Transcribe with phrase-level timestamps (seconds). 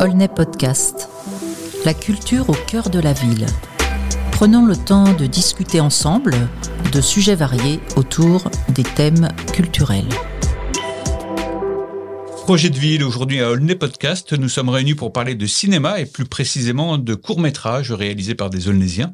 [0.00, 1.08] Olney Podcast.
[1.84, 3.46] La culture au cœur de la ville.
[4.30, 6.36] Prenons le temps de discuter ensemble
[6.92, 10.08] de sujets variés autour des thèmes culturels.
[12.44, 16.06] Projet de ville, aujourd'hui à Olney Podcast, nous sommes réunis pour parler de cinéma et
[16.06, 19.12] plus précisément de courts-métrages réalisés par des Aulnésiens.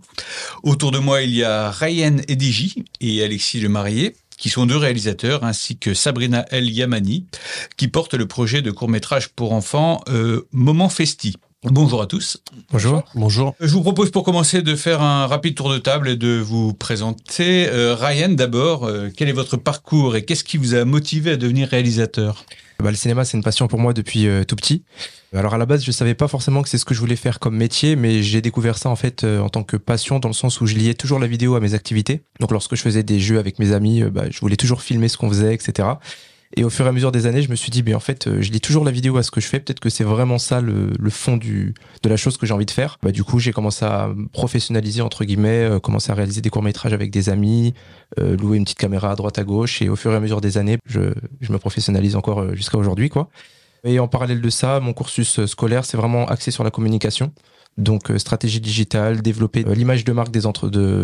[0.63, 4.77] Autour de moi, il y a Ryan Edigi et Alexis Le Marié qui sont deux
[4.77, 7.27] réalisateurs, ainsi que Sabrina El Yamani,
[7.77, 11.37] qui portent le projet de court-métrage pour enfants euh, Moment Festi.
[11.65, 12.43] Bonjour à tous.
[12.71, 13.03] Bonjour.
[13.15, 13.55] Bonjour.
[13.59, 16.75] Je vous propose pour commencer de faire un rapide tour de table et de vous
[16.75, 17.69] présenter.
[17.71, 21.37] Euh, Ryan, d'abord, euh, quel est votre parcours et qu'est-ce qui vous a motivé à
[21.37, 22.45] devenir réalisateur?
[22.81, 24.85] Bah, Le cinéma, c'est une passion pour moi depuis euh, tout petit.
[25.35, 27.41] Alors à la base, je savais pas forcément que c'est ce que je voulais faire
[27.41, 30.61] comme métier, mais j'ai découvert ça en fait en tant que passion, dans le sens
[30.61, 32.23] où je liais toujours la vidéo à mes activités.
[32.39, 35.17] Donc lorsque je faisais des jeux avec mes amis, bah, je voulais toujours filmer ce
[35.17, 35.89] qu'on faisait, etc.
[36.57, 38.29] Et au fur et à mesure des années, je me suis dit, mais en fait,
[38.29, 39.59] euh, je lis toujours la vidéo à ce que je fais.
[39.59, 41.75] Peut-être que c'est vraiment ça le, fond de
[42.09, 42.99] la chose que j'ai envie de faire.
[43.03, 46.93] Bah, du coup, j'ai commencé à professionnaliser, entre guillemets, euh, commencer à réaliser des courts-métrages
[46.93, 47.75] avec des amis,
[48.21, 49.83] euh, louer une petite caméra à droite, à gauche.
[49.83, 53.09] Et au fur et à mesure des années, je, je me professionnalise encore jusqu'à aujourd'hui,
[53.09, 53.29] quoi.
[53.83, 57.33] Et en parallèle de ça, mon cursus scolaire, c'est vraiment axé sur la communication.
[57.77, 60.43] Donc euh, stratégie digitale, développer euh, l'image de marque des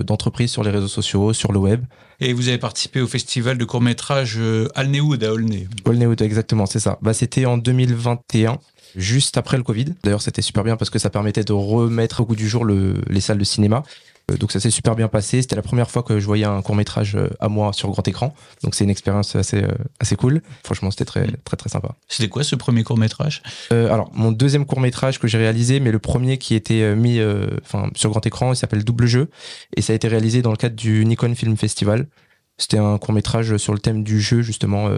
[0.04, 1.84] d'entreprises sur les réseaux sociaux, sur le web.
[2.20, 5.66] Et vous avez participé au festival de court métrage euh, Alnewood à Aulnay.
[5.84, 6.98] Aulnay exactement, c'est ça.
[7.02, 8.58] Bah, c'était en 2021
[8.94, 9.86] juste après le Covid.
[10.04, 13.20] D'ailleurs, c'était super bien parce que ça permettait de remettre au goût du jour les
[13.20, 13.82] salles de cinéma.
[14.30, 15.42] Euh, donc ça s'est super bien passé.
[15.42, 18.06] C'était la première fois que je voyais un court métrage euh, à moi sur grand
[18.06, 18.34] écran.
[18.62, 20.42] Donc c'est une expérience assez euh, assez cool.
[20.64, 21.94] Franchement, c'était très très très sympa.
[22.08, 25.90] C'était quoi ce premier court métrage Alors mon deuxième court métrage que j'ai réalisé, mais
[25.90, 27.20] le premier qui était mis
[27.62, 29.30] enfin sur grand écran, il s'appelle Double Jeu
[29.76, 32.06] et ça a été réalisé dans le cadre du Nikon Film Festival.
[32.58, 34.90] C'était un court métrage sur le thème du jeu justement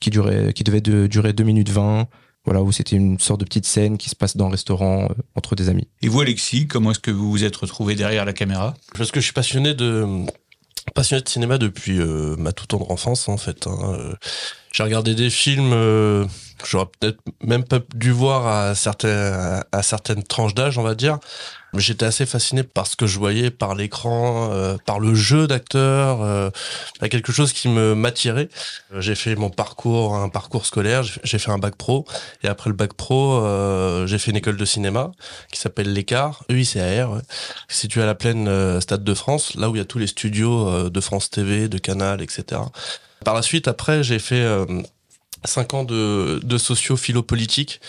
[0.00, 2.08] qui durait qui devait durer 2 minutes 20
[2.46, 5.14] voilà, où c'était une sorte de petite scène qui se passe dans un restaurant euh,
[5.34, 5.88] entre des amis.
[6.02, 8.74] Et vous, Alexis, comment est-ce que vous vous êtes retrouvé derrière la caméra?
[8.96, 10.26] Parce que je suis passionné de
[10.94, 13.66] passionné de cinéma depuis euh, ma toute tendre enfance en fait.
[13.66, 13.78] Hein.
[13.82, 14.14] Euh,
[14.72, 16.26] j'ai regardé des films, euh,
[16.64, 21.18] j'aurais peut-être même pas dû voir à certaines à certaines tranches d'âge, on va dire.
[21.78, 26.22] J'étais assez fasciné par ce que je voyais, par l'écran, euh, par le jeu d'acteur,
[26.22, 26.50] euh,
[27.10, 28.48] quelque chose qui me m'attirait.
[28.92, 32.06] Euh, j'ai fait mon parcours, un parcours scolaire, j'ai fait un bac pro,
[32.42, 35.12] et après le bac pro, euh, j'ai fait une école de cinéma
[35.52, 37.20] qui s'appelle l'Écart, EICAR,
[37.68, 40.90] située à la plaine Stade de France, là où il y a tous les studios
[40.90, 42.60] de France TV, de Canal, etc.
[43.24, 44.46] Par la suite, après, j'ai fait
[45.44, 47.80] cinq ans de, de socio-philo-politique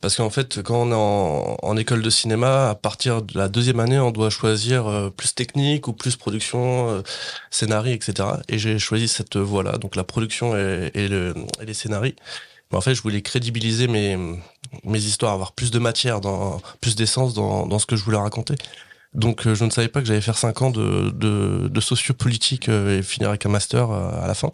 [0.00, 3.48] parce qu'en fait, quand on est en, en, école de cinéma, à partir de la
[3.48, 7.02] deuxième année, on doit choisir euh, plus technique ou plus production, euh,
[7.50, 8.28] scénario, etc.
[8.48, 12.14] Et j'ai choisi cette voie-là, donc la production et, le, et les scénarios.
[12.70, 14.16] Mais en fait, je voulais crédibiliser mes,
[14.84, 18.16] mes histoires, avoir plus de matière, dans, plus d'essence dans, dans ce que je voulais
[18.16, 18.54] raconter.
[19.12, 22.68] Donc euh, je ne savais pas que j'allais faire cinq ans de, de, de sociopolitique
[22.68, 24.50] euh, et finir avec un master euh, à la fin.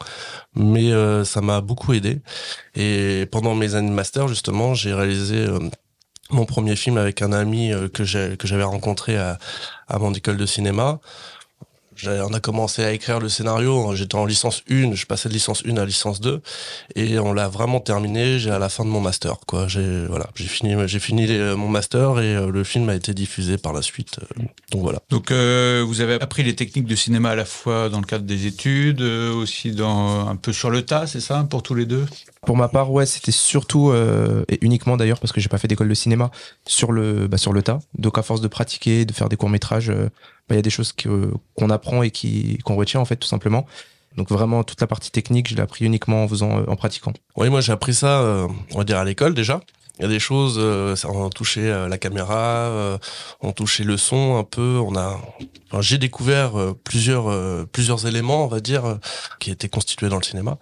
[0.55, 0.91] Mais
[1.25, 2.21] ça m'a beaucoup aidé.
[2.75, 5.47] Et pendant mes années de master, justement, j'ai réalisé
[6.31, 9.39] mon premier film avec un ami que j'avais rencontré à,
[9.89, 11.01] à mon école de cinéma
[12.05, 15.63] on a commencé à écrire le scénario, j'étais en licence 1, je passais de licence
[15.67, 16.41] 1 à licence 2
[16.95, 19.69] et on l'a vraiment terminé, j'ai à la fin de mon master quoi.
[19.69, 21.27] J'ai voilà, j'ai fini j'ai fini
[21.57, 24.19] mon master et euh, le film a été diffusé par la suite.
[24.21, 25.01] Euh, donc voilà.
[25.11, 28.25] Donc euh, vous avez appris les techniques de cinéma à la fois dans le cadre
[28.25, 32.07] des études, aussi dans un peu sur le tas, c'est ça pour tous les deux?
[32.45, 35.89] Pour ma part, ouais, c'était surtout et uniquement d'ailleurs parce que j'ai pas fait d'école
[35.89, 36.31] de cinéma
[36.65, 37.81] sur le bah, sur le tas.
[37.99, 39.93] Donc à force de pratiquer, de faire des courts-métrages
[40.49, 43.29] bah, il y a des choses qu'on apprend et qui qu'on retient en fait tout
[43.29, 43.67] simplement.
[44.17, 47.13] Donc vraiment toute la partie technique, je l'ai appris uniquement en faisant, euh, en pratiquant.
[47.37, 49.61] Oui, moi j'ai appris ça, euh, on va dire à l'école déjà.
[49.99, 52.99] Il y a des choses, euh, on a touché la caméra,
[53.41, 54.79] on touché le son un peu.
[54.79, 55.19] On a,
[55.71, 56.53] enfin, j'ai découvert
[56.85, 58.99] plusieurs plusieurs éléments, on va dire,
[59.41, 60.59] qui étaient constitués dans le cinéma.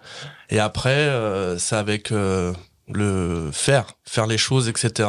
[0.49, 1.11] Et après,
[1.57, 5.05] c'est avec le faire, faire les choses, etc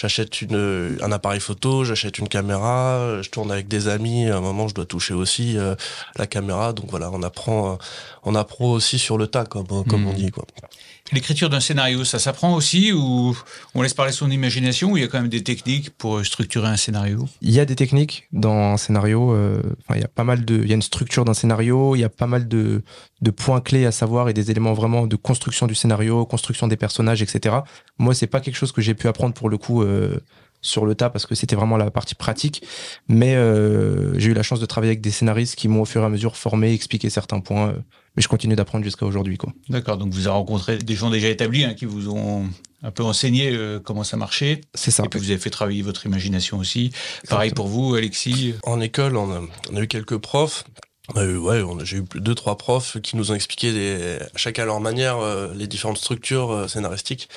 [0.00, 4.40] j'achète une un appareil photo, j'achète une caméra, je tourne avec des amis, à un
[4.40, 5.74] moment je dois toucher aussi euh,
[6.16, 7.76] la caméra, donc voilà, on apprend
[8.24, 10.46] on apprend aussi sur le tas comme comme on dit quoi.
[11.12, 13.36] L'écriture d'un scénario, ça s'apprend aussi ou
[13.74, 16.68] on laisse parler son imagination ou il y a quand même des techniques pour structurer
[16.68, 17.28] un scénario?
[17.40, 19.32] Il y a des techniques dans un scénario.
[19.32, 19.60] Euh,
[19.94, 22.04] il y a pas mal de, il y a une structure d'un scénario, il y
[22.04, 22.82] a pas mal de,
[23.22, 26.76] de points clés à savoir et des éléments vraiment de construction du scénario, construction des
[26.76, 27.56] personnages, etc.
[27.98, 29.82] Moi, c'est pas quelque chose que j'ai pu apprendre pour le coup.
[29.82, 30.20] Euh,
[30.62, 32.62] sur le tas parce que c'était vraiment la partie pratique.
[33.08, 36.02] Mais euh, j'ai eu la chance de travailler avec des scénaristes qui m'ont au fur
[36.02, 37.74] et à mesure formé, expliqué certains points.
[38.16, 39.38] Mais je continue d'apprendre jusqu'à aujourd'hui.
[39.68, 42.48] D'accord, donc vous avez rencontré des gens déjà établis hein, qui vous ont
[42.82, 44.62] un peu enseigné euh, comment ça marchait.
[44.74, 45.04] C'est ça.
[45.04, 46.90] Et puis vous avez fait travailler votre imagination aussi.
[47.28, 48.54] Pareil pour vous, Alexis.
[48.64, 49.42] En école, on a,
[49.72, 50.64] on a eu quelques profs.
[51.16, 54.62] Euh, ouais, on a- j'ai eu deux trois profs qui nous ont expliqué des, chacun
[54.62, 57.28] à leur manière euh, les différentes structures euh, scénaristiques.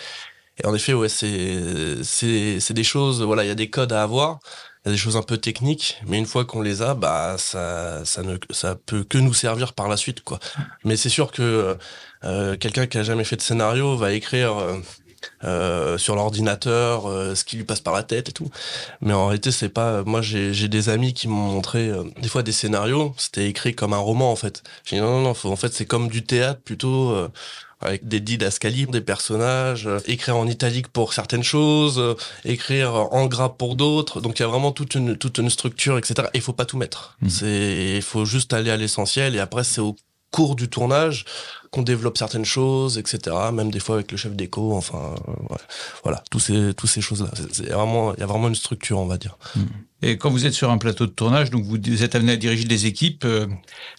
[0.63, 3.21] Et en effet, ouais, c'est c'est c'est des choses.
[3.23, 4.39] Voilà, il y a des codes à avoir.
[4.85, 7.35] Il y a des choses un peu techniques, mais une fois qu'on les a, bah
[7.37, 10.39] ça ça ne ça peut que nous servir par la suite, quoi.
[10.83, 11.77] Mais c'est sûr que
[12.25, 14.57] euh, quelqu'un qui a jamais fait de scénario va écrire.
[14.57, 14.77] euh,
[15.43, 18.49] euh, sur l'ordinateur, euh, ce qui lui passe par la tête et tout.
[19.01, 20.03] Mais en réalité, c'est pas.
[20.03, 23.13] Moi, j'ai des amis qui m'ont montré euh, des fois des scénarios.
[23.17, 24.63] C'était écrit comme un roman en fait.
[24.85, 25.33] J'ai dit non, non, non.
[25.33, 27.15] faut- en fait, c'est comme du théâtre plutôt.
[27.83, 32.15] Avec des didascalies, des personnages, euh, écrire en italique pour certaines choses, euh,
[32.45, 34.21] écrire en gras pour d'autres.
[34.21, 36.27] Donc il y a vraiment toute une toute une structure, etc.
[36.33, 37.17] Et il faut pas tout mettre.
[37.27, 39.35] C'est il faut juste aller à l'essentiel.
[39.35, 39.95] Et après c'est au
[40.33, 41.25] cours du tournage
[41.71, 43.35] qu'on développe certaines choses, etc.
[43.53, 44.73] Même des fois avec le chef d'éco.
[44.73, 45.61] Enfin euh, ouais.
[46.03, 47.29] voilà tous ces tous ces choses là.
[47.51, 49.37] C'est vraiment il y a vraiment une structure on va dire.
[50.01, 52.65] Et quand vous êtes sur un plateau de tournage, donc vous êtes amené à diriger
[52.65, 53.47] des équipes, euh,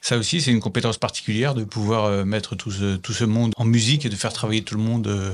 [0.02, 3.52] ça aussi c'est une compétence particulière de pouvoir euh, mettre tout ce, tout ce monde
[3.56, 5.30] en musique et de faire travailler tout le monde euh,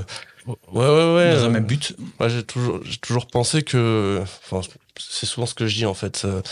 [0.73, 1.35] Ouais ouais ouais.
[1.35, 1.95] dans un même but.
[2.19, 4.23] Moi, j'ai toujours, j'ai toujours pensé que,
[5.09, 6.23] c'est souvent ce que je dis en fait.
[6.25, 6.43] euh,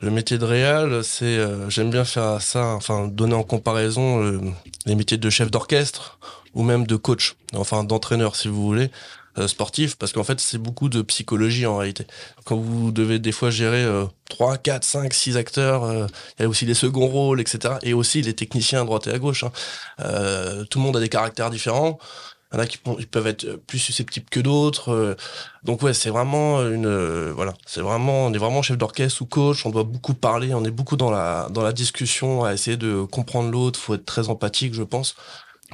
[0.00, 4.40] Le métier de réal, c'est, euh, j'aime bien faire ça, enfin, donner en comparaison euh,
[4.86, 6.18] les métiers de chef d'orchestre
[6.54, 8.90] ou même de coach, enfin d'entraîneur si vous voulez,
[9.46, 12.06] sportif, parce qu'en fait c'est beaucoup de psychologie en réalité.
[12.46, 16.48] Quand vous devez des fois gérer euh, 3, 4, 5, 6 acteurs, il y a
[16.48, 17.74] aussi les seconds rôles, etc.
[17.82, 19.44] Et aussi les techniciens à droite et à gauche.
[19.44, 19.52] hein.
[20.70, 21.98] Tout le monde a des caractères différents.
[22.52, 24.90] Il y en a qui peuvent être plus susceptibles que d'autres.
[24.92, 25.16] euh,
[25.64, 29.26] donc ouais, c'est vraiment une euh, voilà, c'est vraiment on est vraiment chef d'orchestre ou
[29.26, 32.76] coach, on doit beaucoup parler, on est beaucoup dans la dans la discussion à essayer
[32.76, 35.16] de comprendre l'autre, faut être très empathique, je pense.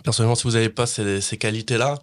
[0.04, 1.98] Personnellement, si vous n'avez pas ces, ces qualités-là,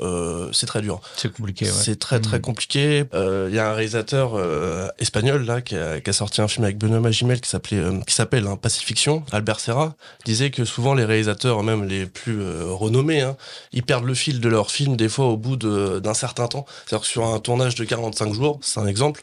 [0.00, 1.00] euh, c'est très dur.
[1.16, 1.66] C'est compliqué.
[1.66, 1.70] Ouais.
[1.72, 2.42] C'est très très Mhm.
[2.42, 3.04] compliqué.
[3.14, 6.48] Euh, Il y a un réalisateur euh, espagnol là qui a, qui a sorti un
[6.48, 9.22] film avec Benoît Magimel qui s'appelait euh, qui s'appelle hein, Pacifiction.
[9.32, 9.94] Albert Serra
[10.24, 13.36] disait que souvent les réalisateurs, même les plus euh, renommés, hein,
[13.72, 16.66] ils perdent le fil de leur film des fois au bout de- d'un certain temps.
[16.86, 19.22] C'est-à-dire que sur un tournage de 45 jours, c'est un exemple,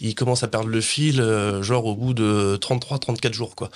[0.00, 3.70] ils commencent à perdre le fil euh, genre au bout de 33-34 jours quoi.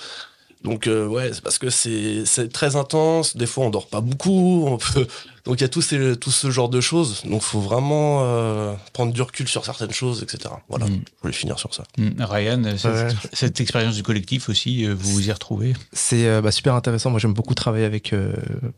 [0.67, 3.37] Donc euh, ouais, c'est parce que c'est très intense.
[3.37, 4.65] Des fois, on dort pas beaucoup.
[4.67, 5.07] On peut...
[5.45, 7.23] Donc il y a tout, ces, tout ce genre de choses.
[7.23, 10.53] Donc faut vraiment euh, prendre du recul sur certaines choses, etc.
[10.67, 10.95] Voilà, Mm.
[11.05, 11.83] je voulais finir sur ça.
[11.97, 12.21] Mm.
[12.21, 13.07] Ryan, cette, Ouais.
[13.31, 15.73] cette expérience du collectif aussi, euh, vous vous y retrouvez?
[15.93, 17.11] C'est euh, bah, super intéressant.
[17.11, 18.33] Moi, j'aime beaucoup travailler avec, euh,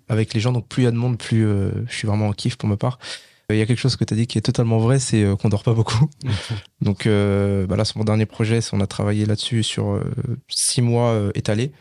[0.09, 0.51] avec les gens.
[0.51, 2.69] Donc, plus il y a de monde, plus euh, je suis vraiment en kiff pour
[2.69, 2.99] ma part.
[3.51, 5.23] Euh, Il y a quelque chose que tu as dit qui est totalement vrai, c'est
[5.23, 6.09] euh, qu'on dort pas beaucoup.
[6.81, 10.03] Donc euh, bah là, sur mon dernier projet, on a travaillé là-dessus sur euh,
[10.47, 11.71] six mois euh, étalés.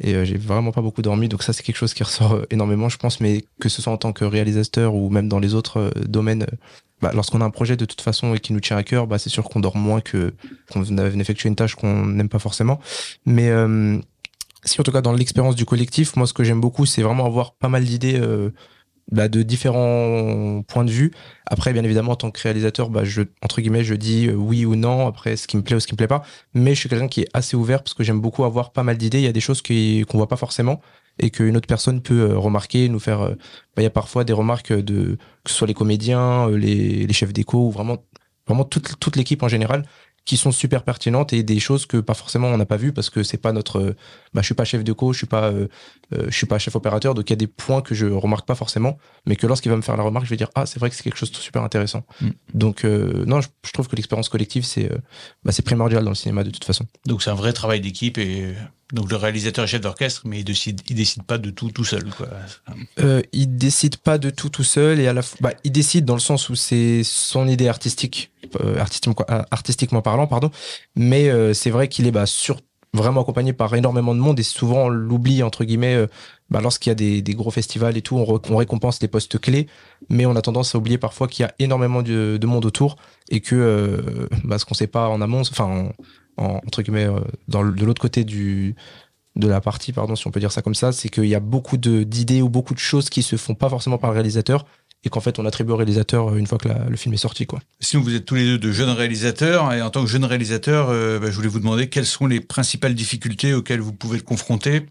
[0.00, 1.28] Et euh, j'ai vraiment pas beaucoup dormi.
[1.28, 3.20] Donc ça, c'est quelque chose qui ressort euh, énormément, je pense.
[3.20, 6.42] Mais que ce soit en tant que réalisateur ou même dans les autres euh, domaines,
[6.42, 6.56] euh,
[7.00, 9.18] bah, lorsqu'on a un projet de toute façon et qui nous tient à cœur, bah,
[9.18, 10.34] c'est sûr qu'on dort moins que
[10.70, 12.80] qu'on a effectué une tâche qu'on n'aime pas forcément.
[13.24, 13.98] Mais euh,
[14.64, 17.26] si en tout cas dans l'expérience du collectif, moi ce que j'aime beaucoup, c'est vraiment
[17.26, 18.50] avoir pas mal d'idées euh,
[19.10, 21.12] bah, de différents points de vue.
[21.46, 24.64] Après, bien évidemment, en tant que réalisateur, bah, je, entre guillemets, je dis euh, oui
[24.64, 26.22] ou non, après ce qui me plaît ou ce qui me plaît pas.
[26.54, 28.96] Mais je suis quelqu'un qui est assez ouvert parce que j'aime beaucoup avoir pas mal
[28.96, 29.18] d'idées.
[29.18, 30.80] Il y a des choses qu'on voit pas forcément
[31.18, 33.20] et qu'une autre personne peut euh, remarquer, nous faire.
[33.22, 33.34] euh,
[33.76, 37.12] bah, il y a parfois des remarques de que ce soit les comédiens, les, les
[37.12, 37.98] chefs d'écho ou vraiment,
[38.46, 39.84] vraiment toute, toute l'équipe en général
[40.24, 43.10] qui sont super pertinentes et des choses que pas forcément on n'a pas vu parce
[43.10, 43.96] que c'est pas notre euh,
[44.32, 45.68] bah je suis pas chef de co je suis pas euh,
[46.14, 48.46] euh, je suis pas chef opérateur donc il y a des points que je remarque
[48.46, 50.78] pas forcément mais que lorsqu'il va me faire la remarque je vais dire ah c'est
[50.80, 52.28] vrai que c'est quelque chose de super intéressant Mm.
[52.54, 54.96] donc euh, non je, je trouve que l'expérience collective c'est euh,
[55.44, 58.18] bah, c'est primordial dans le cinéma de toute façon Donc c'est un vrai travail d'équipe
[58.18, 58.54] et
[58.94, 61.84] donc le réalisateur est chef d'orchestre, mais il décide, il décide pas de tout tout
[61.84, 62.04] seul.
[62.16, 62.28] Quoi.
[63.00, 66.04] euh, il décide pas de tout tout seul et à la fois bah, il décide
[66.04, 69.16] dans le sens où c'est son idée artistique euh, artistiquement,
[69.50, 70.50] artistiquement parlant pardon
[70.94, 72.60] mais euh, c'est vrai qu'il est bah, sur
[72.94, 76.06] vraiment accompagné par énormément de monde et souvent on l'oublie entre guillemets euh,
[76.50, 79.66] bah, lorsqu'il y a des, des gros festivals et tout on récompense les postes clés
[80.08, 82.96] mais on a tendance à oublier parfois qu'il y a énormément de, de monde autour
[83.30, 85.90] et que euh, bah, ce qu'on sait pas en amont enfin
[86.36, 88.74] en, en- entre guillemets euh, dans le- de l'autre côté du
[89.36, 91.40] de la partie pardon si on peut dire ça comme ça c'est qu'il y a
[91.40, 94.64] beaucoup de d'idées ou beaucoup de choses qui se font pas forcément par le réalisateur
[95.02, 97.18] et qu'en fait on attribue au réalisateur euh, une fois que la- le film est
[97.18, 100.08] sorti quoi Sinon, vous êtes tous les deux de jeunes réalisateurs, et en tant que
[100.10, 103.92] jeune réalisateur, euh, bah, je voulais vous demander quelles sont les principales difficultés auxquelles vous
[103.92, 104.86] pouvez être confronter.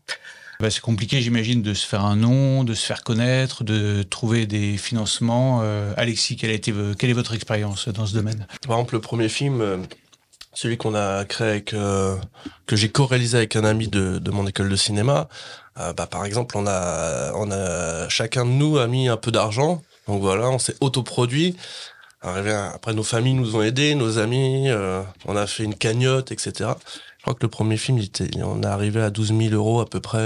[0.60, 4.46] Bah, c'est compliqué, j'imagine, de se faire un nom, de se faire connaître, de trouver
[4.46, 5.62] des financements.
[5.64, 8.46] Euh, Alexis, quelle, a été, quelle est votre expérience dans ce domaine?
[8.68, 9.78] Par exemple, le premier film, euh,
[10.54, 12.16] celui qu'on a créé avec, euh,
[12.66, 15.28] que j'ai co-réalisé avec un ami de, de mon école de cinéma,
[15.80, 19.32] euh, bah, par exemple, on a, on a, chacun de nous a mis un peu
[19.32, 21.56] d'argent Donc voilà, on s'est autoproduit.
[22.22, 26.70] Après, nos familles nous ont aidés, nos amis, euh, on a fait une cagnotte, etc.
[27.18, 29.82] Je crois que le premier film, il était, on est arrivé à 12 000 euros
[29.82, 30.20] à peu près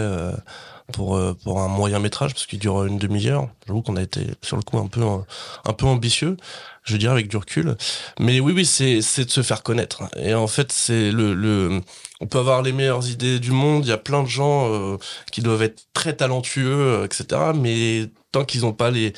[0.94, 3.50] pour euh, pour un moyen métrage parce qu'il dure une demi-heure.
[3.68, 6.38] J'avoue qu'on a été sur le coup un peu un peu ambitieux,
[6.84, 7.76] je dirais avec du recul.
[8.20, 10.04] Mais oui, oui, c'est c'est de se faire connaître.
[10.18, 11.82] Et en fait, c'est le le
[12.20, 13.86] on peut avoir les meilleures idées du monde.
[13.86, 14.98] Il y a plein de gens
[15.32, 17.52] qui doivent être très talentueux, etc.
[17.56, 19.14] Mais tant qu'ils n'ont pas les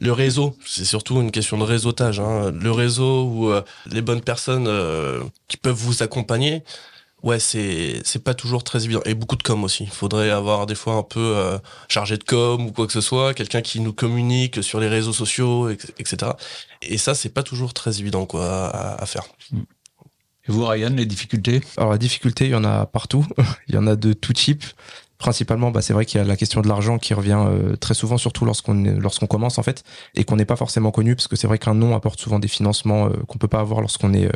[0.00, 2.20] le réseau, c'est surtout une question de réseautage.
[2.20, 2.50] Hein.
[2.52, 6.64] Le réseau ou euh, les bonnes personnes euh, qui peuvent vous accompagner,
[7.22, 9.00] ouais, c'est c'est pas toujours très évident.
[9.04, 9.84] Et beaucoup de com aussi.
[9.84, 11.58] Il faudrait avoir des fois un peu euh,
[11.88, 15.12] chargé de com ou quoi que ce soit, quelqu'un qui nous communique sur les réseaux
[15.12, 16.32] sociaux, etc.
[16.82, 19.24] Et ça, c'est pas toujours très évident quoi à, à faire.
[19.52, 21.60] Et vous, Ryan, les difficultés?
[21.76, 23.26] Alors la difficulté, il y en a partout.
[23.68, 24.64] il y en a de tout type
[25.20, 27.94] principalement, bah, c'est vrai qu'il y a la question de l'argent qui revient euh, très
[27.94, 29.84] souvent, surtout lorsqu'on lorsqu'on commence en fait,
[30.16, 32.48] et qu'on n'est pas forcément connu, parce que c'est vrai qu'un nom apporte souvent des
[32.48, 34.32] financements euh, qu'on peut pas avoir lorsqu'on est, euh,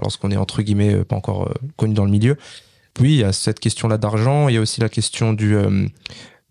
[0.00, 2.36] lorsqu'on est entre guillemets pas encore connu dans le milieu.
[3.00, 4.48] Oui, il y a cette question-là d'argent.
[4.48, 5.56] Il y a aussi la question du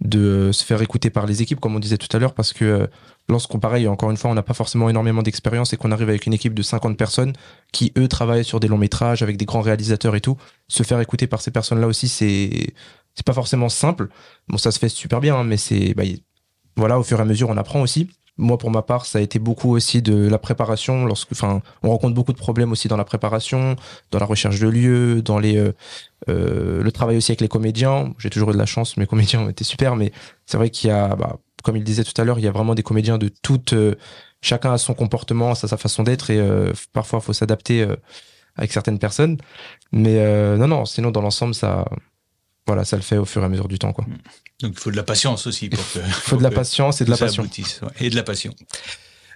[0.01, 2.89] de se faire écouter par les équipes, comme on disait tout à l'heure, parce que
[3.27, 6.25] lorsqu'on, pareil, encore une fois, on n'a pas forcément énormément d'expérience et qu'on arrive avec
[6.25, 7.34] une équipe de 50 personnes
[7.72, 11.00] qui, eux, travaillent sur des longs métrages avec des grands réalisateurs et tout, se faire
[11.01, 12.74] écouter par ces personnes-là aussi, c'est
[13.15, 14.10] c'est pas forcément simple.
[14.48, 16.03] Bon, ça se fait super bien, hein, mais c'est bah,
[16.77, 18.10] voilà, au fur et à mesure, on apprend aussi.
[18.39, 21.05] Moi, pour ma part, ça a été beaucoup aussi de la préparation.
[21.05, 23.75] Lorsque, enfin, on rencontre beaucoup de problèmes aussi dans la préparation,
[24.12, 25.74] dans la recherche de lieux, dans les, euh,
[26.29, 28.13] euh, le travail aussi avec les comédiens.
[28.17, 30.13] J'ai toujours eu de la chance, mes comédiens ont été super, mais
[30.46, 32.51] c'est vrai qu'il y a, bah, comme il disait tout à l'heure, il y a
[32.51, 33.74] vraiment des comédiens de toutes.
[33.74, 33.96] Euh,
[34.41, 36.41] chacun a son comportement, a sa façon d'être, et
[36.93, 37.86] parfois, il faut s'adapter
[38.55, 39.38] avec certaines personnes.
[39.91, 40.17] Mais
[40.55, 41.84] non, non, sinon, dans l'ensemble, ça,
[42.69, 43.93] voilà, ça le fait au fur et à mesure du temps.
[43.93, 44.05] Quoi.
[44.61, 45.69] Donc il faut de la patience aussi.
[45.69, 47.49] Pour il faut de la patience et de la passion.
[47.99, 48.53] Et de la passion.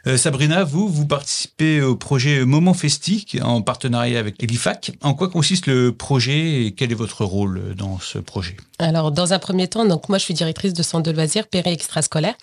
[0.06, 4.92] Euh, Sabrina, vous, vous participez au projet Moment Festique en partenariat avec Elifac.
[5.02, 8.56] En quoi consiste le projet et quel est votre rôle dans ce projet?
[8.78, 12.36] Alors, dans un premier temps, donc moi, je suis directrice de centre de loisirs péri-extrascolaire.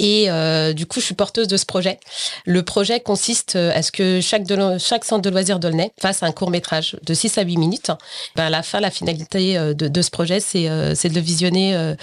[0.00, 2.00] Et euh, du coup, je suis porteuse de ce projet.
[2.46, 4.48] Le projet consiste euh, à ce que chaque,
[5.04, 7.92] centre de loisirs d'Aulnay fasse un court métrage de 6 à 8 minutes.
[8.36, 11.94] À la fin, la finalité euh, de, ce projet, c'est de le visionner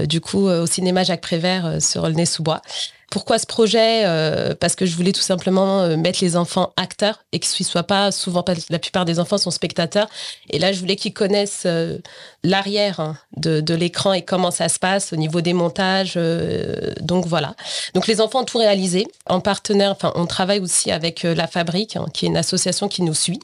[0.00, 2.60] du coup au cinéma Jacques Prévert sur Aulnay-sous-Bois.
[3.10, 4.04] Pourquoi ce projet
[4.60, 8.12] Parce que je voulais tout simplement mettre les enfants acteurs et que ce soit pas
[8.12, 10.08] souvent la plupart des enfants sont spectateurs.
[10.50, 11.66] Et là, je voulais qu'ils connaissent
[12.48, 16.18] l'arrière hein, de, l'écran et comment ça se passe au niveau des montages.
[17.00, 17.54] donc voilà.
[17.94, 19.90] Donc les enfants ont tout réalisé en partenaire.
[19.90, 23.40] Enfin, on travaille aussi avec la Fabrique, hein, qui est une association qui nous suit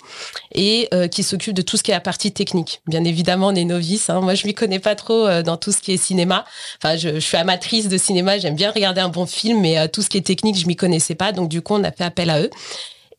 [0.55, 2.81] et qui s'occupe de tout ce qui est la partie technique.
[2.87, 4.11] Bien évidemment, on est novices.
[4.11, 4.21] Hein.
[4.21, 6.45] Moi, je m'y connais pas trop dans tout ce qui est cinéma.
[6.83, 8.39] Enfin, je, suis amatrice de cinéma.
[8.39, 10.77] J'aime bien regarder un bon film mais euh, tout ce qui est technique, je m'y
[10.77, 11.33] connaissais pas.
[11.33, 12.51] Donc, du coup, on a fait appel à eux.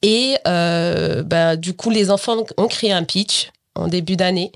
[0.02, 4.52] Et euh, bah, du coup, les enfants ont créé un pitch en début d'année.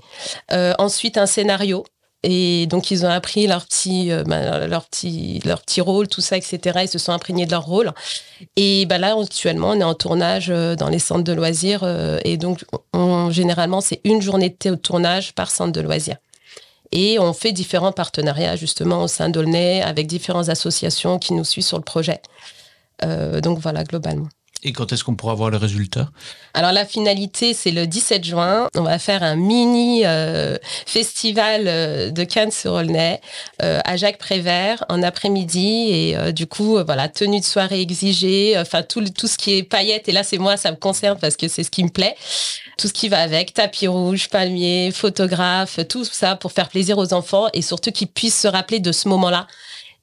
[0.52, 1.84] Euh, ensuite, un scénario.
[2.24, 6.80] Et donc, ils ont appris leur petit, leur petit rôle, tout ça, etc.
[6.82, 7.92] Ils se sont imprégnés de leur rôle.
[8.56, 11.84] Et bah, là, actuellement, on est en tournage dans les centres de loisirs.
[12.24, 12.64] et donc,
[13.30, 16.16] généralement, c'est une journée de tournage par centre de loisirs.
[16.92, 21.64] Et on fait différents partenariats justement au sein d'Aulnay avec différentes associations qui nous suivent
[21.64, 22.20] sur le projet.
[23.04, 24.28] Euh, donc voilà, globalement.
[24.64, 26.08] Et quand est-ce qu'on pourra voir le résultat?
[26.54, 28.68] Alors la finalité, c'est le 17 juin.
[28.74, 33.20] On va faire un mini euh, festival euh, de Cannes sur Aulnay
[33.60, 35.90] à Jacques Prévert en après-midi.
[35.90, 40.08] Et du coup voilà tenue de soirée exigée, enfin tout tout ce qui est paillettes
[40.08, 42.16] et là c'est moi ça me concerne parce que c'est ce qui me plaît.
[42.78, 47.12] Tout ce qui va avec, tapis rouge, palmier, photographe, tout ça pour faire plaisir aux
[47.12, 49.46] enfants et surtout qu'ils puissent se rappeler de ce moment-là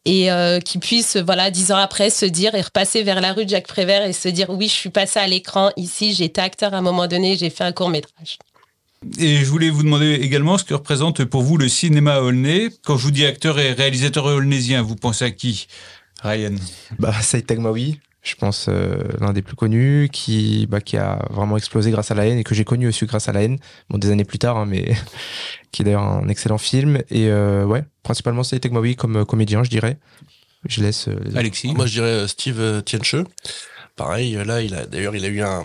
[0.05, 3.45] et euh, qu'ils puissent, voilà, dix ans après, se dire et repasser vers la rue
[3.45, 6.73] de Jacques Prévert et se dire oui, je suis passé à l'écran ici, j'étais acteur
[6.73, 8.37] à un moment donné, j'ai fait un court métrage.
[9.19, 12.69] Et je voulais vous demander également ce que représente pour vous le cinéma aulnay.
[12.83, 15.67] Quand je vous dis acteur et réalisateur aulnaysien, vous pensez à qui
[16.23, 16.55] Ryan?
[16.97, 21.57] Bah, Saïd Tagmaoui, je pense euh, l'un des plus connus, qui, bah, qui a vraiment
[21.57, 23.99] explosé grâce à la haine et que j'ai connu aussi grâce à la haine, bon
[23.99, 24.95] des années plus tard, hein, mais
[25.71, 26.97] qui est d'ailleurs un excellent film.
[27.11, 29.99] Et euh, ouais, principalement c'est Tegmaoui comme euh, comédien, je dirais.
[30.67, 31.71] Je laisse Alexis.
[31.75, 33.17] Moi, je dirais Steve Tienche.
[33.95, 35.63] Pareil, là, il a d'ailleurs, il a eu un,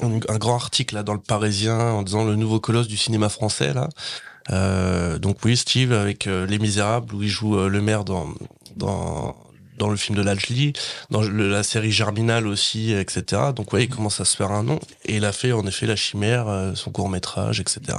[0.00, 3.72] un, grand article là dans le Parisien en disant le nouveau colosse du cinéma français
[3.72, 5.18] là.
[5.18, 8.34] donc oui, Steve avec Les Misérables où il joue le maire dans
[8.74, 9.36] dans
[9.78, 10.72] dans le film de Lajli,
[11.10, 13.42] dans la série Germinal aussi, etc.
[13.54, 14.78] Donc ouais, il commence à se faire un nom.
[15.04, 17.98] Et il a fait en effet La Chimère, euh, son court métrage, etc.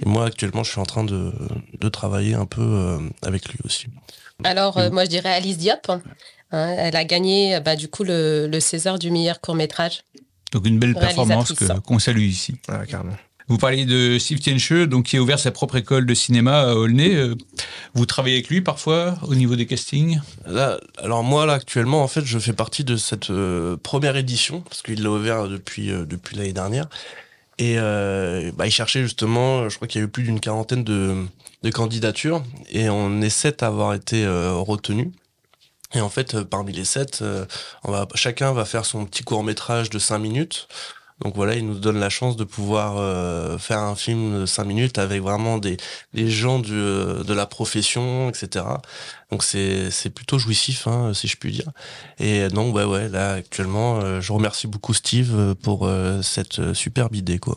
[0.00, 1.32] Et moi actuellement, je suis en train de,
[1.80, 3.86] de travailler un peu euh, avec lui aussi.
[4.42, 5.88] Alors moi je dirais Alice Diop.
[5.88, 6.02] Hein,
[6.76, 10.02] elle a gagné bah, du coup le, le César du meilleur court métrage.
[10.52, 11.52] Donc une belle performance
[11.84, 12.56] qu'on salue ici.
[12.68, 13.16] Ah, carrément.
[13.46, 16.74] Vous parliez de Steve Tienche, donc qui a ouvert sa propre école de cinéma à
[16.74, 17.14] Aulnay.
[17.14, 17.34] Euh,
[17.92, 20.18] vous travaillez avec lui parfois au niveau des castings?
[20.96, 24.80] Alors moi, là, actuellement, en fait, je fais partie de cette euh, première édition, parce
[24.80, 26.88] qu'il l'a ouvert depuis, euh, depuis l'année dernière.
[27.58, 31.24] Et bah, il cherchait justement, je crois qu'il y a eu plus d'une quarantaine de,
[31.62, 35.12] de, candidatures, et on est sept à avoir été retenus.
[35.94, 37.22] Et en fait, parmi les sept,
[38.16, 40.66] chacun va faire son petit court métrage de cinq minutes.
[41.24, 44.64] Donc voilà, il nous donne la chance de pouvoir euh, faire un film de 5
[44.64, 45.78] minutes avec vraiment des,
[46.12, 48.66] des gens du, euh, de la profession, etc.
[49.30, 51.70] Donc c'est, plutôt jouissif, hein, si je puis dire.
[52.20, 55.90] Et donc ouais, ouais, là actuellement, euh, je remercie beaucoup Steve pour
[56.22, 57.38] cette superbe idée.
[57.38, 57.56] Quoi.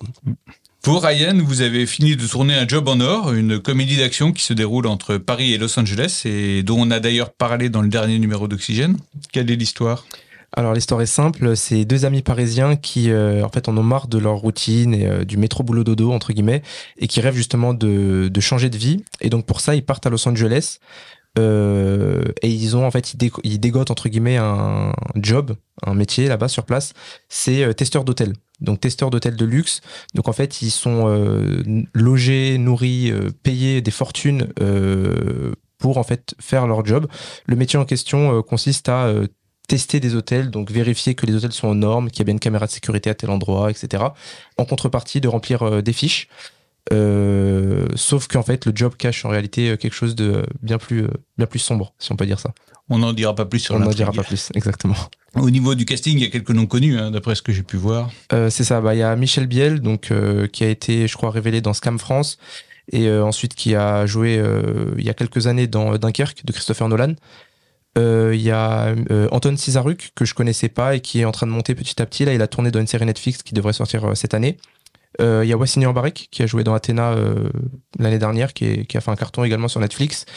[0.82, 4.44] Pour Ryan, vous avez fini de tourner Un Job en Or, une comédie d'action qui
[4.44, 7.90] se déroule entre Paris et Los Angeles et dont on a d'ailleurs parlé dans le
[7.90, 8.98] dernier numéro d'Oxygène.
[9.34, 10.06] Quelle est l'histoire?
[10.54, 14.08] Alors l'histoire est simple, c'est deux amis parisiens qui euh, en fait en ont marre
[14.08, 16.62] de leur routine et euh, du métro boulot dodo entre guillemets
[16.98, 20.06] et qui rêvent justement de, de, changer de vie et donc pour ça ils partent
[20.06, 20.80] à Los Angeles
[21.38, 23.14] euh, et ils ont en fait
[23.44, 26.94] ils, dégotent entre guillemets un job, un métier là-bas sur place,
[27.28, 28.34] c'est euh, testeur d'hôtel.
[28.62, 29.82] Donc testeur d'hôtel de luxe.
[30.16, 31.06] Donc en fait ils sont
[31.94, 33.14] logés, nourris,
[33.44, 34.48] payés des fortunes
[35.78, 37.06] pour en fait faire leur job.
[37.46, 39.14] Le métier en question consiste à
[39.68, 42.34] tester des hôtels, donc vérifier que les hôtels sont aux normes, qu'il y a bien
[42.34, 44.04] une caméra de sécurité à tel endroit, etc.
[44.58, 46.28] En contrepartie de remplir euh, des fiches.
[46.94, 51.08] Euh, sauf qu'en fait, le job cache en réalité euh, quelque chose de bien plus,
[51.38, 52.54] bien plus sombre, si on peut dire ça.
[52.90, 54.96] On n'en dira pas plus sur On n'en dira pas plus, exactement.
[55.36, 57.64] Au niveau du casting, il y a quelques noms connus, hein, d'après ce que j'ai
[57.64, 58.10] pu voir.
[58.32, 60.14] c'est ça, bah, il y a Michel Biel, donc,
[60.54, 62.38] qui a été, je crois, révélé dans Scam France,
[62.94, 64.42] et ensuite qui a joué
[64.98, 67.16] il y a quelques années dans Dunkerque de Christopher Nolan.
[67.98, 71.32] Euh, il y a euh, Anton Cizaruk que je connaissais pas et qui est en
[71.32, 72.26] train de monter petit à petit.
[72.26, 74.58] Là, il a tourné dans une série Netflix qui devrait sortir euh, cette année.
[75.20, 77.16] Il y a Wassini Barek qui a joué dans Athéna
[77.98, 80.28] l'année dernière, qui, a fait un carton également sur Netflix.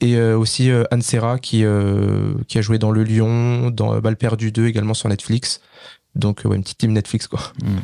[0.00, 4.94] Et aussi Anne Serra qui, a joué dans Le Lion, dans Balle perdu 2 également
[4.94, 5.60] sur Netflix.
[6.14, 7.40] Donc une petite team Netflix quoi.
[7.64, 7.80] Hmm.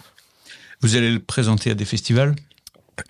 [0.81, 2.37] Vous allez le présenter à des festivals?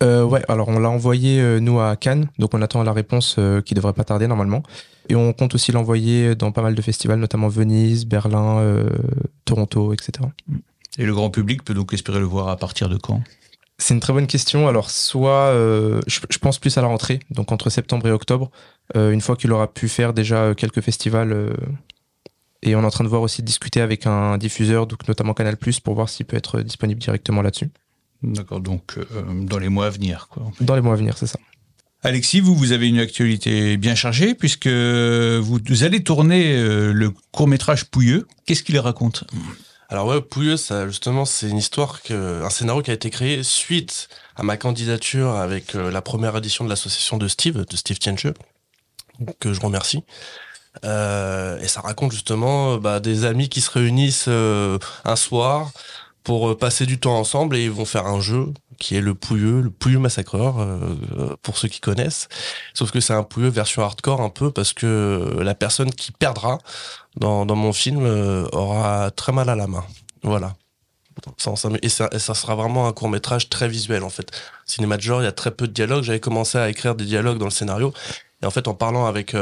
[0.02, 3.36] Euh, ouais, alors on l'a envoyé euh, nous à Cannes, donc on attend la réponse
[3.38, 4.62] euh, qui devrait pas tarder normalement.
[5.08, 8.84] Et on compte aussi l'envoyer dans pas mal de festivals, notamment Venise, Berlin,
[9.46, 10.28] Toronto, etc.
[10.98, 13.22] Et le grand public peut donc espérer le voir à partir de quand?
[13.78, 14.68] C'est une très bonne question.
[14.68, 15.52] Alors soit,
[16.06, 18.50] je, je, pense plus à la rentrée, donc entre septembre et octobre,
[18.94, 21.56] une fois qu'il aura pu faire déjà quelques festivals.
[22.60, 25.32] et on est en train de voir aussi de discuter avec un diffuseur, donc notamment
[25.32, 27.70] Canal+, pour voir s'il peut être disponible directement là-dessus.
[28.22, 29.04] D'accord, donc euh,
[29.44, 30.28] dans les mois à venir.
[30.28, 31.38] Quoi, dans les mois à venir, c'est ça.
[32.02, 37.86] Alexis, vous, vous avez une actualité bien chargée puisque vous, allez tourner euh, le court-métrage
[37.86, 38.26] Pouilleux.
[38.46, 39.24] Qu'est-ce qu'il raconte?
[39.88, 43.42] Alors ouais, Pouilleux, ça, justement, c'est une histoire, que, un scénario qui a été créé
[43.42, 47.98] suite à ma candidature avec euh, la première édition de l'association de Steve, de Steve
[47.98, 48.28] Tienche,
[49.40, 50.04] que je remercie.
[50.84, 55.72] et ça raconte justement bah, des amis qui se réunissent un soir
[56.28, 59.14] pour euh, passer du temps ensemble et ils vont faire un jeu qui est le
[59.14, 60.94] Pouilleux, le Pouilleux Massacreur, euh,
[61.40, 62.28] pour ceux qui connaissent.
[62.74, 66.58] Sauf que c'est un Pouilleux version hardcore un peu parce que la personne qui perdra
[67.16, 69.86] dans, mon film euh, aura très mal à la main.
[70.22, 70.54] Voilà.
[71.80, 74.30] Et ça, ça sera vraiment un court métrage très visuel en fait.
[74.66, 76.02] Cinéma de genre, il y a très peu de dialogues.
[76.02, 77.94] J'avais commencé à écrire des dialogues dans le scénario.
[78.42, 79.34] Et en fait, en parlant avec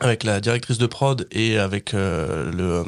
[0.00, 2.84] avec la directrice de prod et avec euh, le,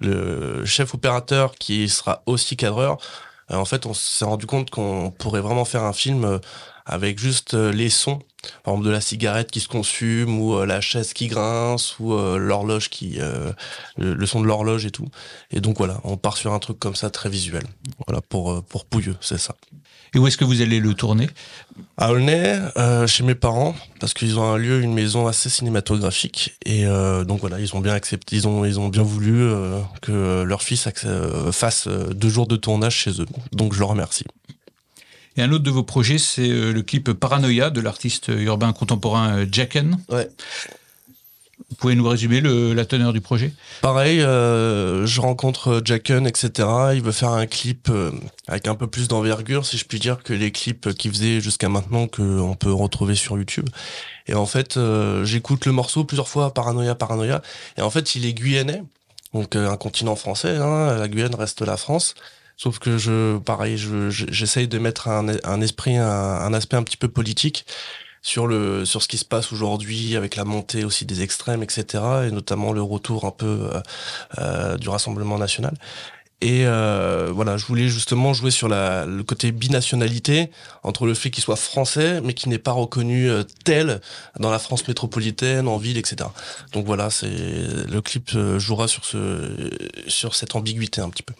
[0.00, 2.98] le chef opérateur qui sera aussi cadreur,
[3.50, 6.38] euh, en fait, on s'est rendu compte qu'on pourrait vraiment faire un film euh,
[6.86, 8.20] avec juste les sons,
[8.62, 12.88] par exemple de la cigarette qui se consume ou la chaise qui grince ou l'horloge
[12.88, 13.18] qui,
[13.96, 15.08] le, son de l'horloge et tout.
[15.50, 17.64] Et donc voilà, on part sur un truc comme ça très visuel.
[18.06, 19.54] Voilà pour pour Pouilleux, c'est ça.
[20.14, 21.28] Et où est-ce que vous allez le tourner?
[21.98, 26.56] À Aulnay, euh, chez mes parents, parce qu'ils ont un lieu, une maison assez cinématographique.
[26.64, 29.80] Et euh, donc voilà, ils ont bien accepté, ils ont, ils ont bien voulu euh,
[30.00, 30.88] que leur fils
[31.52, 33.26] fasse deux jours de tournage chez eux.
[33.52, 34.24] Donc je leur remercie.
[35.36, 39.98] Et un autre de vos projets, c'est le clip Paranoia de l'artiste urbain contemporain Jacken.
[40.08, 40.28] Ouais.
[41.70, 43.52] Vous pouvez nous résumer le, la teneur du projet?
[43.82, 46.68] Pareil, euh, je rencontre Jacken, etc.
[46.94, 48.12] Il veut faire un clip euh,
[48.46, 51.68] avec un peu plus d'envergure, si je puis dire, que les clips qu'il faisait jusqu'à
[51.68, 53.68] maintenant qu'on peut retrouver sur YouTube.
[54.28, 57.42] Et en fait, euh, j'écoute le morceau plusieurs fois, Paranoia, Paranoia.
[57.76, 58.82] Et en fait, il est guyanais,
[59.34, 60.56] donc un continent français.
[60.56, 62.14] Hein, la Guyane reste la France.
[62.56, 66.82] Sauf que je, pareil, j'essaye je, de mettre un, un esprit, un, un aspect un
[66.82, 67.66] petit peu politique
[68.26, 72.02] sur le sur ce qui se passe aujourd'hui avec la montée aussi des extrêmes, etc.
[72.26, 73.80] Et notamment le retour un peu euh,
[74.38, 75.74] euh, du Rassemblement national.
[76.40, 80.50] Et euh, voilà, je voulais justement jouer sur la, le côté binationalité
[80.82, 83.30] entre le fait qu'il soit français, mais qui n'est pas reconnu
[83.64, 84.00] tel
[84.40, 86.28] dans la France métropolitaine, en ville, etc.
[86.72, 89.70] Donc voilà, c'est le clip jouera sur ce
[90.08, 91.32] sur cette ambiguïté un petit peu.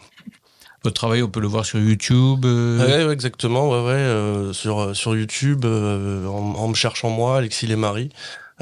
[0.86, 2.44] Votre travail, on peut le voir sur YouTube.
[2.44, 3.06] Euh...
[3.06, 3.68] Ouais, exactement.
[3.68, 8.10] Ouais, ouais, euh, sur sur YouTube, euh, en, me cherchant moi, Alexis et Marie.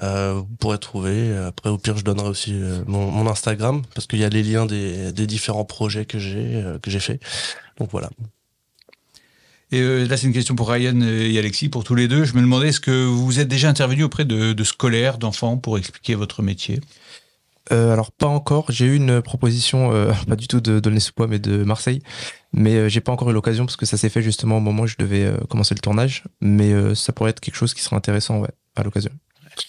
[0.02, 1.36] Euh, vous pourrez trouver.
[1.36, 2.54] Après, au pire, je donnerai aussi
[2.86, 6.64] mon, mon, Instagram parce qu'il y a les liens des, des différents projets que j'ai
[6.80, 7.20] que j'ai fait.
[7.78, 8.08] Donc voilà.
[9.70, 12.24] Et là, c'est une question pour Ryan et Alexis, pour tous les deux.
[12.24, 15.76] Je me demandais, est-ce que vous êtes déjà intervenu auprès de, de scolaires, d'enfants, pour
[15.76, 16.80] expliquer votre métier?
[17.72, 18.66] Euh, alors pas encore.
[18.70, 22.02] J'ai eu une proposition, euh, pas du tout de Dolnay-sous-Bois, mais de Marseille.
[22.52, 24.84] Mais euh, j'ai pas encore eu l'occasion parce que ça s'est fait justement au moment
[24.84, 26.24] où je devais euh, commencer le tournage.
[26.40, 29.10] Mais euh, ça pourrait être quelque chose qui serait intéressant ouais, à l'occasion.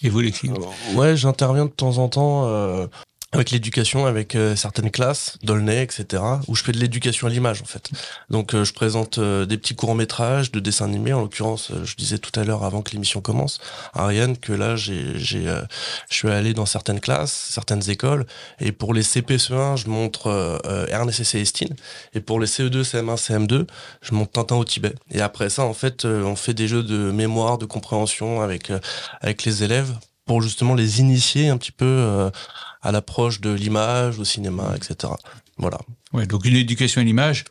[0.02, 0.50] Et vous, Alexis
[0.94, 2.88] Ouais, j'interviens de temps en temps
[3.32, 7.60] avec l'éducation, avec euh, certaines classes, Dolnay, etc., où je fais de l'éducation à l'image
[7.60, 7.90] en fait.
[8.30, 11.12] Donc euh, je présente euh, des petits courts métrages de dessins animés.
[11.12, 13.60] En l'occurrence, je disais tout à l'heure avant que l'émission commence,
[13.94, 15.44] Ariane, que là j'ai, j'ai,
[16.08, 18.26] je suis allé dans certaines classes, certaines écoles,
[18.60, 21.74] et pour les CP1, je montre Ernest et Célestine,
[22.14, 23.66] et pour les CE2, CM1, CM2,
[24.02, 24.94] je montre Tintin au Tibet.
[25.10, 28.70] Et après ça, en fait, on fait des jeux de mémoire, de compréhension avec
[29.20, 29.94] avec les élèves
[30.26, 32.30] pour justement les initier un petit peu
[32.82, 35.12] à l'approche de l'image, au cinéma, etc.
[35.58, 35.78] Voilà.
[36.12, 37.44] Ouais, donc une éducation à l'image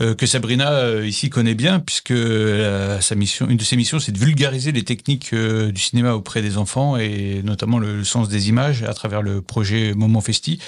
[0.00, 3.98] euh, que Sabrina euh, ici connaît bien puisque euh, sa mission, une de ses missions,
[3.98, 8.04] c'est de vulgariser les techniques euh, du cinéma auprès des enfants et notamment le, le,
[8.04, 10.60] sens des images à travers le projet Moment Festi.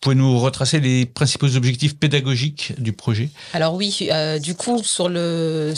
[0.00, 3.30] Pouvez-nous retracer les principaux objectifs pédagogiques du projet?
[3.52, 5.72] Alors oui, euh, du coup, sur l'un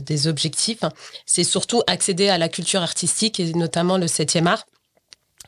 [0.00, 0.80] des objectifs,
[1.26, 4.66] c'est surtout accéder à la culture artistique et notamment le 7e art.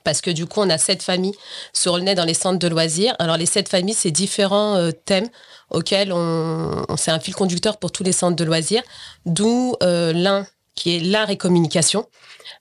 [0.05, 1.35] Parce que du coup, on a sept familles
[1.75, 3.15] sur le nez dans les centres de loisirs.
[3.19, 5.29] Alors, les sept familles, c'est différents euh, thèmes
[5.71, 8.83] auxquels on, c'est un fil conducteur pour tous les centres de loisirs,
[9.27, 10.47] d'où euh, l'un
[10.79, 12.07] qui est l'art et communication.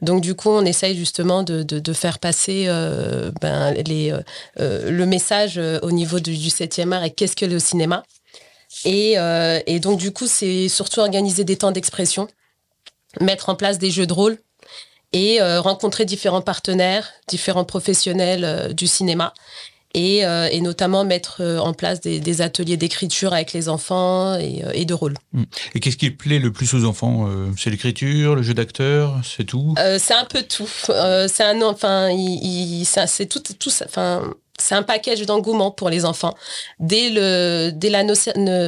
[0.01, 4.11] Donc du coup, on essaye justement de, faire passer euh, ben, les,
[4.59, 8.03] euh, le message euh, au niveau du, du 7e art et qu'est-ce que le cinéma.
[8.85, 12.27] Et, euh, et donc du coup, c'est surtout organiser des temps d'expression,
[13.21, 14.37] mettre en place des jeux de rôle
[15.13, 19.33] et euh, rencontrer différents partenaires, différents professionnels euh, du cinéma.
[19.97, 24.63] Et, euh, et, notamment mettre en place des, des ateliers d'écriture avec les enfants et,
[24.73, 25.15] et, de rôle.
[25.33, 25.43] Mmh.
[25.75, 29.73] Et qu'est-ce qui plaît le plus aux enfants C'est l'écriture, le jeu d'acteur, c'est tout?
[29.97, 30.67] C'est un peu tout.
[30.67, 32.09] c'est un, enfin,
[32.85, 34.21] c'est tout, tout, enfin,
[34.57, 36.33] c'est un package d'engouement pour les enfants.
[36.79, 38.03] Dès le, dès la,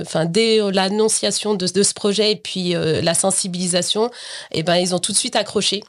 [0.01, 4.07] enfin, dès l'annonciation de, de, ce projet et puis euh, la sensibilisation,
[4.51, 5.83] et eh ben, ils ont tout de suite accroché.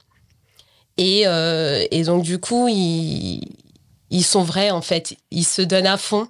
[0.96, 3.42] Et, euh, et donc, du coup, ils,
[4.11, 5.16] ils sont vrais, en fait.
[5.31, 6.29] Ils se donnent à fond.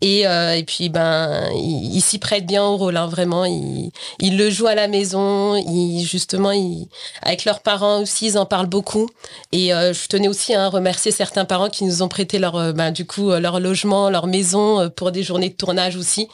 [0.00, 3.44] Et, euh, et puis, ben, ils il s'y prêtent bien au rôle, hein, vraiment.
[3.44, 5.56] Ils, ils le jouent à la maison.
[5.56, 6.88] Ils, justement, ils,
[7.22, 9.08] avec leurs parents aussi, ils en parlent beaucoup.
[9.52, 12.56] Et euh, je tenais aussi à hein, remercier certains parents qui nous ont prêté leur,
[12.56, 16.28] euh, ben, du coup, leur logement, leur maison pour des journées de tournage aussi.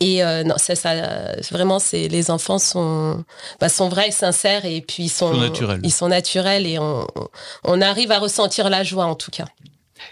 [0.00, 0.92] Et euh, non, ça, ça,
[1.50, 3.24] vraiment, c'est les enfants sont,
[3.60, 5.80] bah, sont vrais, sincères, et puis ils sont, ils sont naturels.
[5.82, 7.06] Ils sont naturels, et on,
[7.64, 9.46] on arrive à ressentir la joie en tout cas.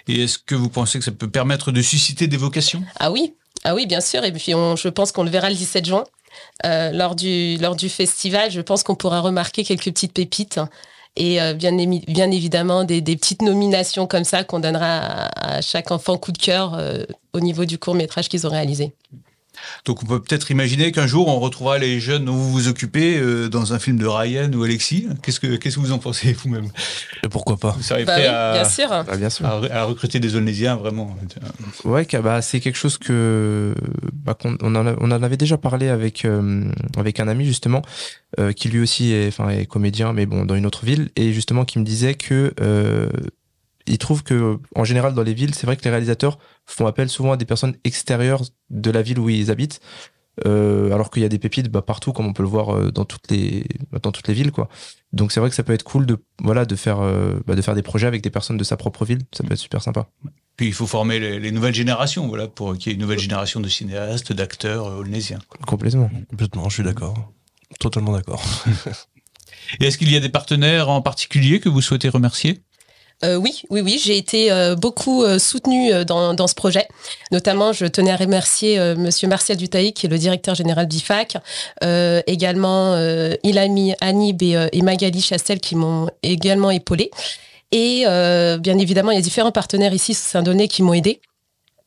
[0.09, 2.83] Et est-ce que vous pensez que ça peut permettre de susciter des vocations?
[2.99, 4.25] Ah oui, ah oui, bien sûr.
[4.25, 6.05] Et puis, je pense qu'on le verra le 17 juin
[6.65, 8.51] euh, lors du festival.
[8.51, 10.61] Je pense qu'on pourra remarquer quelques petites pépites.
[11.17, 16.17] Et euh, bien, évidemment, des, petites nominations comme ça qu'on donnera à, à, chaque enfant
[16.17, 18.95] coup de cœur euh, au niveau du court métrage qu'ils ont réalisé.
[19.85, 23.19] Donc on peut peut-être imaginer qu'un jour on retrouvera les jeunes dont vous vous occupez
[23.19, 25.09] euh, dans un film de Ryan ou Alexis.
[25.23, 26.69] Qu'est-ce que qu'est-ce que vous en pensez vous-même?
[27.31, 28.89] Pourquoi pas Vous seriez prêt bah oui, à, bien sûr.
[28.89, 29.47] Bah, bien sûr.
[29.47, 31.17] À, à, recruter des Olnésiens vraiment
[31.85, 33.75] Ouais, bah, c'est quelque chose que
[34.13, 37.45] bah, on, on, en a, on en avait déjà parlé avec euh, avec un ami
[37.45, 37.83] justement
[38.39, 41.33] euh, qui lui aussi est enfin est comédien mais bon dans une autre ville et
[41.33, 43.09] justement qui me disait que euh,
[43.87, 47.09] il trouve que en général dans les villes, c'est vrai que les réalisateurs font appel
[47.09, 49.81] souvent à des personnes extérieures de la ville où ils habitent
[50.47, 52.91] Euh, alors qu'il y a des pépites bah, partout, comme on peut le voir euh,
[52.91, 53.67] dans toutes les
[54.03, 54.69] dans toutes les villes, quoi.
[55.13, 57.61] Donc c'est vrai que ça peut être cool de voilà de faire euh, bah, de
[57.61, 59.21] faire des projets avec des personnes de sa propre ville.
[59.33, 60.09] Ça peut être super sympa.
[60.57, 63.19] Puis il faut former les, les nouvelles générations, voilà, pour qu'il y ait une nouvelle
[63.19, 65.05] génération de cinéastes, d'acteurs euh.
[65.67, 66.11] Complètement.
[66.31, 67.33] Complètement, je suis d'accord.
[67.79, 68.43] Totalement d'accord.
[69.81, 72.63] Et est-ce qu'il y a des partenaires en particulier que vous souhaitez remercier?
[73.25, 76.89] Euh, oui, oui, oui, j'ai été euh, beaucoup euh, soutenue dans, ce projet.
[77.31, 81.37] Notamment, je tenais à remercier Monsieur Martial Dutaï, qui est le directeur général d'IFAC,
[82.27, 82.97] également
[83.45, 87.11] Ilami Anib et, et Magali Chastel qui m'ont également épaulé.
[87.71, 88.05] Et
[88.59, 91.21] bien évidemment, il y a différents partenaires ici Saint-Donné qui m'ont aidé.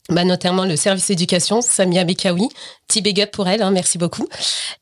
[0.10, 2.48] Bah, notamment le service éducation, Samia Bekawi,
[2.88, 4.28] petit big pour elle, hein, merci beaucoup.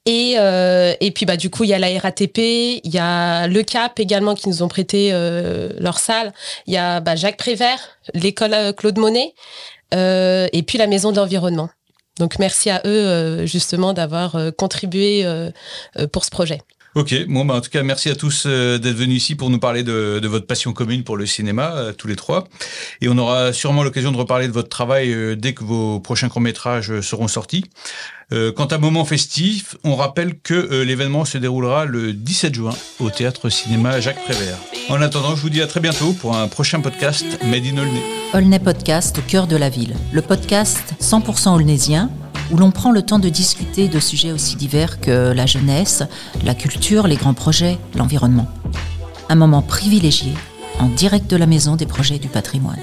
[0.06, 2.38] Et, euh, et puis bah du coup il y a la RATP,
[2.84, 6.34] il y a le CAP également qui nous ont prêté euh, leur salle,
[6.68, 7.80] il y a bah, Jacques Prévert,
[8.14, 9.34] l'école euh, Claude Monet,
[9.94, 11.70] euh, et puis la maison de l'environnement.
[12.20, 15.26] Donc merci à eux justement d'avoir contribué
[16.12, 16.60] pour ce projet.
[16.96, 19.58] Ok, bon, bah, en tout cas, merci à tous euh, d'être venus ici pour nous
[19.58, 22.48] parler de, de votre passion commune pour le cinéma, euh, tous les trois.
[23.02, 26.30] Et on aura sûrement l'occasion de reparler de votre travail euh, dès que vos prochains
[26.30, 27.66] courts-métrages seront sortis.
[28.56, 33.50] Quant à Moment Festif, on rappelle que l'événement se déroulera le 17 juin au Théâtre
[33.50, 34.58] Cinéma Jacques Prévert.
[34.90, 38.02] En attendant, je vous dis à très bientôt pour un prochain podcast Made in Aulnay.
[38.34, 39.96] Aulnay Podcast cœur de la ville.
[40.12, 42.10] Le podcast 100% aulnaysien
[42.52, 46.04] où l'on prend le temps de discuter de sujets aussi divers que la jeunesse,
[46.44, 48.48] la culture, les grands projets, l'environnement.
[49.30, 50.34] Un moment privilégié
[50.80, 52.80] en direct de la maison des projets du patrimoine.